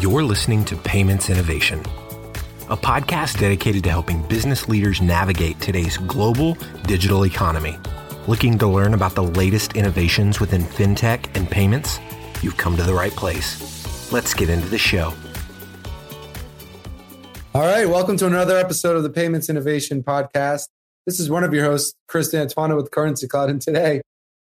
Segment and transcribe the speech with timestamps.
[0.00, 1.80] You're listening to Payments Innovation,
[2.68, 7.78] a podcast dedicated to helping business leaders navigate today's global digital economy.
[8.26, 11.98] Looking to learn about the latest innovations within fintech and payments?
[12.42, 14.12] You've come to the right place.
[14.12, 15.14] Let's get into the show.
[17.54, 20.68] All right, welcome to another episode of the Payments Innovation Podcast.
[21.06, 24.02] This is one of your hosts, Chris D'Antuono with Currency Cloud, and today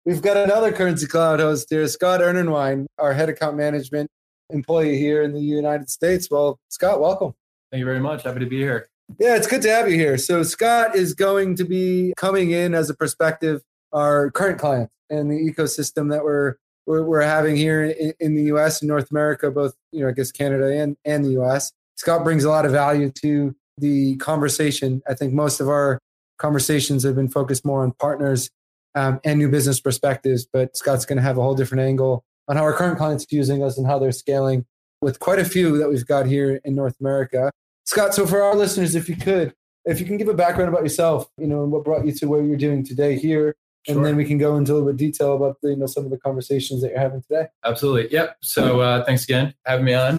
[0.04, 4.09] we've got another Currency Cloud host here, Scott Ernenwine, our head account management
[4.53, 6.29] employee here in the United States.
[6.31, 7.35] Well, Scott, welcome.
[7.71, 8.23] Thank you very much.
[8.23, 8.89] Happy to be here.
[9.19, 10.17] Yeah, it's good to have you here.
[10.17, 15.31] So Scott is going to be coming in as a perspective, our current client and
[15.31, 16.57] the ecosystem that we're
[16.87, 18.81] we're, we're having here in, in the U.S.
[18.81, 21.73] and North America, both you know, I guess Canada and and the U.S.
[21.97, 25.03] Scott brings a lot of value to the conversation.
[25.09, 25.99] I think most of our
[26.39, 28.50] conversations have been focused more on partners
[28.95, 32.56] um, and new business perspectives, but Scott's going to have a whole different angle on
[32.56, 34.67] how our current clients are using us and how they're scaling
[35.03, 37.50] with quite a few that we've got here in North America.
[37.84, 39.53] Scott, so for our listeners, if you could,
[39.84, 42.27] if you can give a background about yourself, you know, and what brought you to
[42.27, 43.97] where you're doing today here, sure.
[43.97, 45.86] and then we can go into a little bit of detail about the, you know
[45.86, 47.48] some of the conversations that you're having today.
[47.64, 48.12] Absolutely.
[48.12, 48.36] Yep.
[48.42, 50.19] So uh, thanks again for having me on.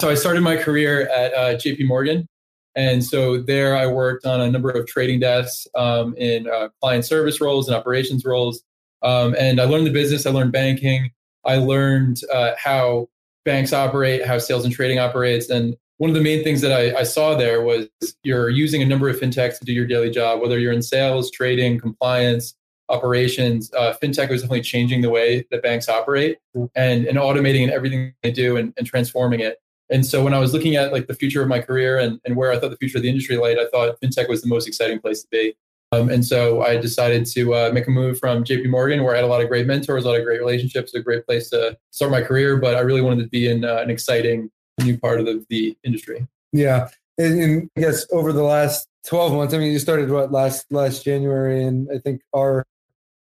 [0.00, 1.86] So I started my career at uh, J.P.
[1.86, 2.26] Morgan,
[2.74, 7.04] and so there I worked on a number of trading desks um, in uh, client
[7.04, 8.64] service roles and operations roles,
[9.02, 10.26] um, and I learned the business.
[10.26, 11.12] I learned banking.
[11.46, 13.08] I learned uh, how
[13.44, 15.50] banks operate, how sales and trading operates.
[15.50, 17.88] And one of the main things that I, I, saw there was
[18.22, 21.30] you're using a number of fintechs to do your daily job, whether you're in sales,
[21.30, 22.54] trading, compliance,
[22.88, 23.72] operations.
[23.74, 26.38] Uh, fintech was definitely changing the way that banks operate
[26.74, 29.58] and, and automating everything they do and, and transforming it.
[29.90, 32.36] And so when I was looking at like the future of my career and, and
[32.36, 34.66] where I thought the future of the industry lay, I thought fintech was the most
[34.66, 35.54] exciting place to be.
[35.94, 39.16] Um, and so I decided to uh, make a move from JP Morgan, where I
[39.16, 41.76] had a lot of great mentors, a lot of great relationships, a great place to
[41.90, 42.56] start my career.
[42.56, 44.50] But I really wanted to be in uh, an exciting
[44.82, 46.26] new part of the, the industry.
[46.52, 46.88] Yeah.
[47.18, 50.66] And, and, I guess over the last 12 months, I mean, you started what last
[50.70, 52.64] last January, and I think our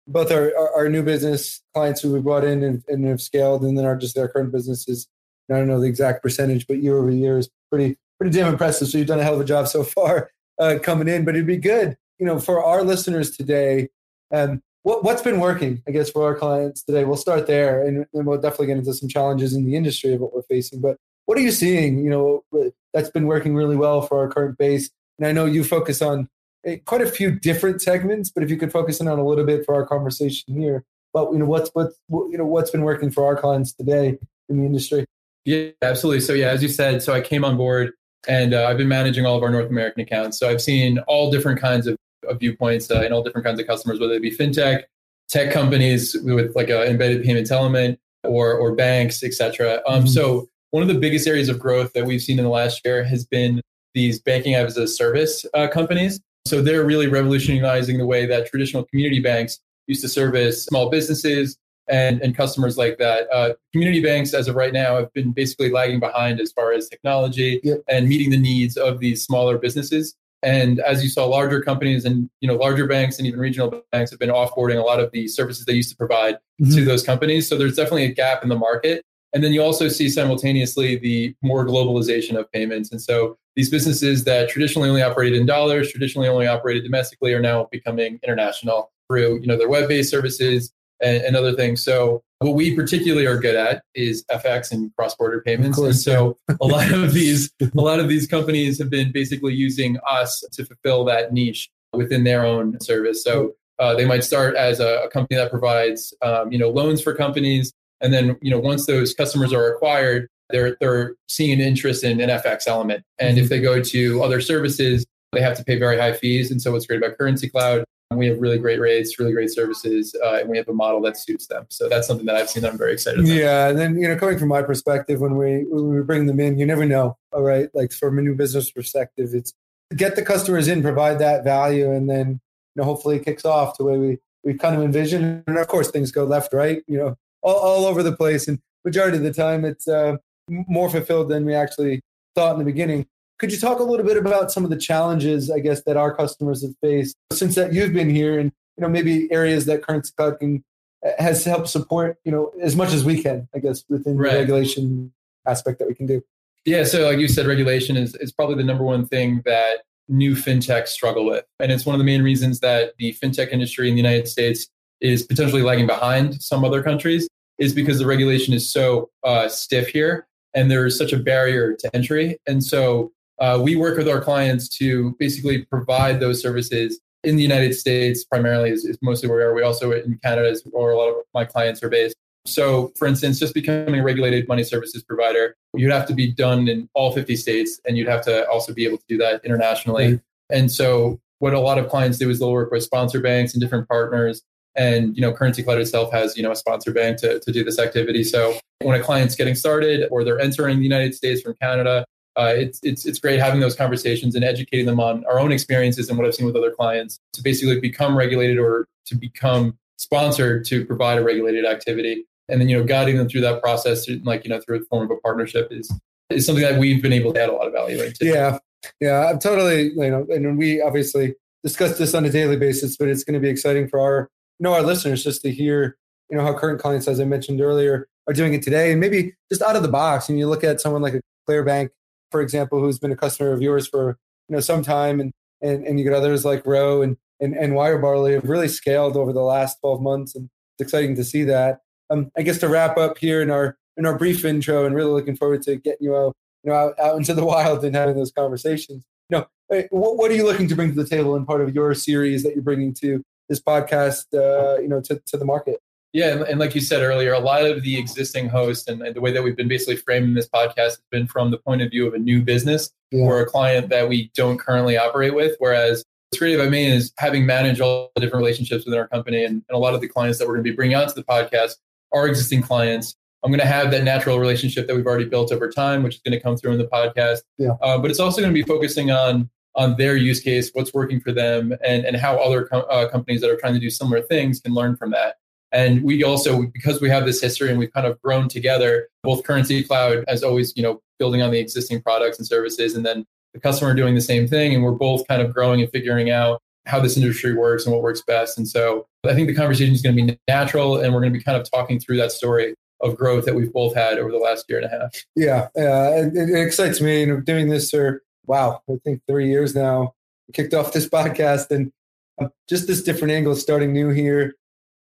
[0.06, 3.62] both our, our, our new business clients who we brought in and, and, have scaled,
[3.62, 5.06] and then our just our current businesses.
[5.50, 8.88] I don't know the exact percentage, but year over year is pretty pretty damn impressive.
[8.88, 11.46] So you've done a hell of a job so far uh, coming in, but it'd
[11.46, 13.88] be good you know, for our listeners today,
[14.32, 17.04] um, what, what's been working, I guess, for our clients today?
[17.04, 20.20] We'll start there, and, and we'll definitely get into some challenges in the industry of
[20.20, 20.80] what we're facing.
[20.80, 20.96] But
[21.26, 22.04] what are you seeing?
[22.04, 24.90] You know, that's been working really well for our current base.
[25.18, 26.28] And I know you focus on
[26.64, 29.44] eh, quite a few different segments, but if you could focus in on a little
[29.44, 33.10] bit for our conversation here, but you know, what's what's you know what's been working
[33.10, 35.04] for our clients today in the industry?
[35.44, 36.20] Yeah, absolutely.
[36.20, 37.92] So yeah, as you said, so I came on board
[38.26, 40.38] and uh, I've been managing all of our North American accounts.
[40.38, 41.96] So I've seen all different kinds of
[42.28, 44.82] of viewpoints uh, and all different kinds of customers, whether it be fintech,
[45.28, 49.80] tech companies with like an embedded payment element, or or banks, etc.
[49.86, 50.06] Um, mm-hmm.
[50.08, 53.04] So one of the biggest areas of growth that we've seen in the last year
[53.04, 53.60] has been
[53.94, 56.20] these banking as a service uh, companies.
[56.46, 61.56] So they're really revolutionizing the way that traditional community banks used to service small businesses
[61.88, 63.28] and, and customers like that.
[63.32, 66.88] Uh, community banks, as of right now, have been basically lagging behind as far as
[66.88, 67.78] technology yep.
[67.88, 70.14] and meeting the needs of these smaller businesses.
[70.42, 74.10] And as you saw, larger companies and you know larger banks and even regional banks
[74.10, 76.72] have been offboarding a lot of the services they used to provide mm-hmm.
[76.74, 77.48] to those companies.
[77.48, 79.04] So there's definitely a gap in the market.
[79.34, 82.90] And then you also see simultaneously the more globalization of payments.
[82.92, 87.40] And so these businesses that traditionally only operated in dollars, traditionally only operated domestically, are
[87.40, 91.82] now becoming international through you know their web-based services and, and other things.
[91.82, 95.78] So what we particularly are good at is FX and cross-border payments.
[95.78, 99.98] And so a lot of these a lot of these companies have been basically using
[100.08, 103.24] us to fulfill that niche within their own service.
[103.24, 107.02] So uh, they might start as a, a company that provides um, you know loans
[107.02, 111.60] for companies, and then you know once those customers are acquired, they're they're seeing an
[111.60, 113.04] interest in an FX element.
[113.18, 113.44] And mm-hmm.
[113.44, 116.50] if they go to other services, they have to pay very high fees.
[116.50, 117.84] And so what's great about Currency Cloud
[118.16, 121.16] we have really great rates, really great services, uh, and we have a model that
[121.16, 121.66] suits them.
[121.68, 123.30] So that's something that I've seen that I'm very excited about.
[123.30, 126.40] Yeah, and then you know, coming from my perspective, when we when we bring them
[126.40, 127.18] in, you never know.
[127.32, 129.52] All right, like from a new business perspective, it's
[129.94, 132.28] get the customers in, provide that value, and then
[132.74, 135.44] you know, hopefully it kicks off the way we we kind of envision.
[135.46, 138.58] And of course, things go left, right, you know, all, all over the place, and
[138.84, 140.16] majority of the time, it's uh,
[140.48, 142.00] more fulfilled than we actually
[142.34, 143.06] thought in the beginning.
[143.38, 146.14] Could you talk a little bit about some of the challenges, I guess, that our
[146.14, 150.12] customers have faced since that you've been here, and you know maybe areas that Currency
[150.16, 150.64] Cloud can
[151.06, 154.32] uh, has helped support, you know, as much as we can, I guess, within right.
[154.32, 155.12] the regulation
[155.46, 156.22] aspect that we can do.
[156.64, 160.34] Yeah, so like you said, regulation is is probably the number one thing that new
[160.34, 163.94] fintechs struggle with, and it's one of the main reasons that the fintech industry in
[163.94, 164.66] the United States
[165.00, 167.28] is potentially lagging behind some other countries.
[167.58, 171.94] Is because the regulation is so uh, stiff here and there's such a barrier to
[171.94, 172.38] entry.
[172.46, 177.42] And so uh, we work with our clients to basically provide those services in the
[177.42, 179.54] United States, primarily is, is mostly where we are.
[179.54, 182.16] We also in Canada is where a lot of my clients are based.
[182.46, 186.68] So, for instance, just becoming a regulated money services provider, you'd have to be done
[186.68, 190.06] in all 50 states, and you'd have to also be able to do that internationally.
[190.06, 190.56] Mm-hmm.
[190.56, 193.60] And so, what a lot of clients do is they'll work with sponsor banks and
[193.60, 194.42] different partners.
[194.76, 197.64] And you know, Currency Cloud itself has you know a sponsor bank to, to do
[197.64, 198.24] this activity.
[198.24, 202.04] So when a client's getting started or they're entering the United States from Canada,
[202.38, 206.08] uh, it's it's it's great having those conversations and educating them on our own experiences
[206.08, 210.64] and what I've seen with other clients to basically become regulated or to become sponsored
[210.66, 212.26] to provide a regulated activity.
[212.48, 215.04] And then you know guiding them through that process like you know through a form
[215.04, 215.92] of a partnership is
[216.30, 218.24] is something that we've been able to add a lot of value into.
[218.24, 218.58] Yeah.
[219.00, 223.08] Yeah i'm totally you know and we obviously discuss this on a daily basis but
[223.08, 224.30] it's going to be exciting for our
[224.60, 225.96] you know our listeners just to hear
[226.30, 228.92] you know how current clients as i mentioned earlier are doing it today.
[228.92, 231.88] And maybe just out of the box and you look at someone like a clearbank
[232.30, 235.84] for example who's been a customer of yours for you know some time and and,
[235.84, 239.42] and you get others like Rho and, and and Wirebarley have really scaled over the
[239.42, 241.80] last 12 months and it's exciting to see that
[242.10, 245.10] um, I guess to wrap up here in our in our brief intro, and really
[245.10, 248.16] looking forward to getting you out, you know, out, out into the wild and having
[248.16, 249.04] those conversations.
[249.28, 251.74] You know, what, what are you looking to bring to the table in part of
[251.74, 254.24] your series that you're bringing to this podcast?
[254.32, 255.80] Uh, you know, to to the market.
[256.12, 259.14] Yeah, and, and, like you said earlier, a lot of the existing hosts and, and,
[259.14, 261.90] the way that we've been basically framing this podcast has been from the point of
[261.90, 263.24] view of a new business yeah.
[263.24, 265.54] or a client that we don't currently operate with.
[265.58, 269.44] Whereas what's great about me is having managed all the different relationships within our company
[269.44, 271.24] and, and a lot of the clients that we're going to be bringing onto the
[271.24, 271.76] podcast
[272.12, 273.14] are existing clients.
[273.44, 276.20] I'm going to have that natural relationship that we've already built over time, which is
[276.22, 277.40] going to come through in the podcast.
[277.58, 277.72] Yeah.
[277.82, 281.20] Uh, but it's also going to be focusing on on their use case, what's working
[281.20, 284.20] for them, and and how other com- uh, companies that are trying to do similar
[284.22, 285.36] things can learn from that.
[285.72, 289.44] And we also, because we have this history and we've kind of grown together, both
[289.44, 293.26] Currency Cloud as always, you know, building on the existing products and services, and then
[293.54, 296.60] the customer doing the same thing, and we're both kind of growing and figuring out
[296.86, 298.56] how this industry works and what works best.
[298.56, 301.38] And so I think the conversation is going to be natural, and we're going to
[301.38, 304.38] be kind of talking through that story of growth that we've both had over the
[304.38, 305.24] last year and a half.
[305.36, 307.26] Yeah, yeah, it, it excites me.
[307.26, 310.14] Know, doing this for wow, I think three years now.
[310.52, 311.92] kicked off this podcast, and
[312.40, 314.54] um, just this different angle, starting new here.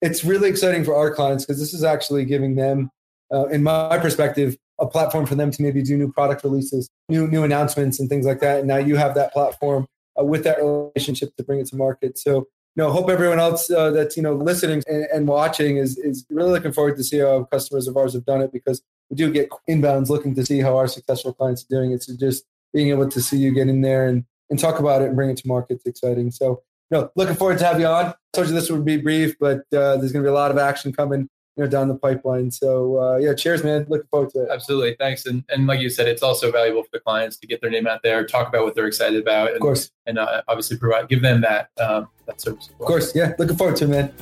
[0.04, 2.92] It's really exciting for our clients because this is actually giving them,
[3.34, 7.26] uh, in my perspective, a platform for them to maybe do new product releases, new
[7.28, 8.60] new announcements, and things like that.
[8.60, 9.88] And now you have that platform
[10.20, 12.18] uh, with that relationship to bring it to market.
[12.18, 15.98] So, you know, hope everyone else uh, that's you know listening and, and, watching is
[15.98, 19.16] is really looking forward to see how customers of ours have done it because we
[19.16, 22.04] do get inbounds looking to see how our successful clients are doing it.
[22.04, 25.08] So just being able to see you get in there and and talk about it
[25.08, 26.30] and bring it to market is exciting.
[26.30, 26.62] So,
[26.94, 28.06] you know, looking forward to have you on.
[28.06, 30.52] I told you this would be brief, but uh, there's going to be a lot
[30.52, 32.52] of action coming you know down the pipeline.
[32.52, 33.88] So uh, yeah, cheers, man.
[33.90, 34.50] Looking forward to it.
[34.52, 35.26] Absolutely, thanks.
[35.26, 37.88] And and like you said, it's also valuable for the clients to get their name
[37.88, 41.10] out there, talk about what they're excited about, and, of course, and uh, obviously provide
[41.10, 42.70] give them that um, that service.
[42.78, 42.88] Well.
[42.88, 43.34] Of course, yeah.
[43.40, 44.14] Looking forward to it, man.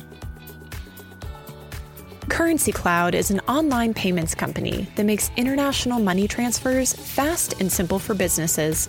[2.30, 7.98] Currency Cloud is an online payments company that makes international money transfers fast and simple
[7.98, 8.88] for businesses.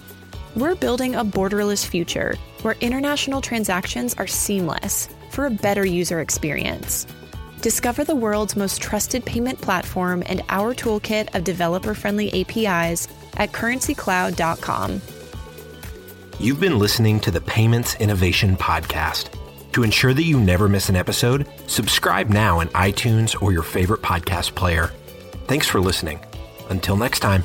[0.55, 7.05] We're building a borderless future where international transactions are seamless for a better user experience.
[7.61, 13.51] Discover the world's most trusted payment platform and our toolkit of developer friendly APIs at
[13.51, 15.01] currencycloud.com.
[16.39, 19.29] You've been listening to the Payments Innovation Podcast.
[19.73, 24.01] To ensure that you never miss an episode, subscribe now in iTunes or your favorite
[24.01, 24.91] podcast player.
[25.47, 26.19] Thanks for listening.
[26.69, 27.43] Until next time.